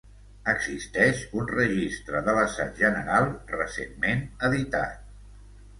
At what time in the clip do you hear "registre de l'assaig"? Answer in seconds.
1.51-2.83